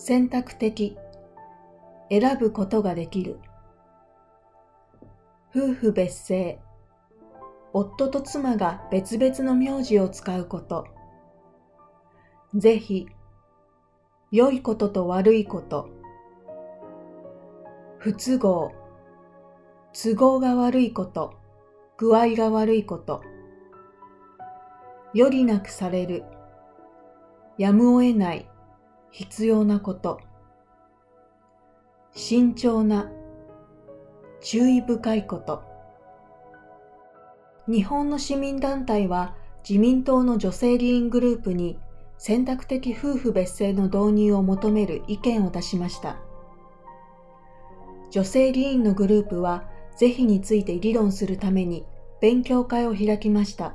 [0.00, 0.96] 選択的。
[2.08, 3.40] 選ぶことができる。
[5.50, 6.60] 夫婦別姓。
[7.72, 10.86] 夫と妻が別々の名字を使うこと。
[12.54, 13.08] ぜひ
[14.30, 15.90] 良いことと悪いこと。
[17.98, 18.72] 不都合。
[19.92, 21.34] 都合が悪いこと。
[21.96, 23.20] 具合が悪いこと。
[25.12, 26.22] よりなくされる。
[27.58, 28.48] やむを得ない。
[29.10, 30.20] 必要なこと。
[32.12, 33.10] 慎重な、
[34.40, 35.62] 注意深いこと。
[37.68, 39.34] 日本の市民団体は
[39.68, 41.78] 自民党の女性議員グループに
[42.16, 46.18] 選択的夫婦別姓の導入を求める意見を出しました。
[48.10, 51.84] 女性議員のグループは是非について議論するために
[52.20, 53.74] 勉強会を開きました。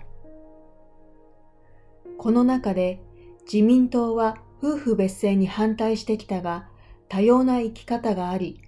[2.17, 3.01] この中で
[3.45, 6.69] 自民党は夫婦別姓に反対してきたが、
[7.09, 8.61] 多様な生き方があり、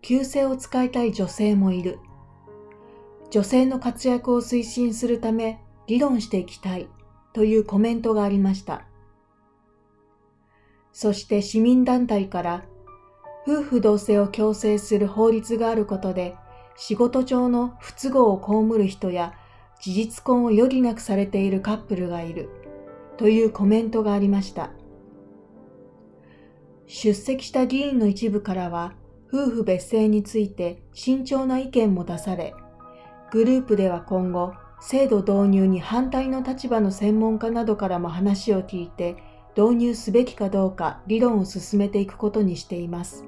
[0.00, 1.98] 旧姓を使いたい女性もいる。
[3.28, 6.88] 女性の活躍を推進するため議論していきたい
[7.34, 8.86] というコメントがありました。
[10.92, 12.64] そして市民団体から
[13.46, 16.34] 夫婦同姓を強制する法律があることで
[16.76, 19.34] 仕事上の不都合を被る人や
[19.80, 22.50] 事実婚を余儀なくされているカップルがいる
[23.16, 24.70] というコメントがありました。
[26.94, 28.92] 出席した議員の一部からは、
[29.32, 32.54] 夫婦別姓について慎重な意見も出され、
[33.30, 39.16] グループでは今後、制度導入に反対の立場の専門家などからも話を聞いて、
[39.56, 43.24] 導入すべきかどうか理論を進めていくことにしています。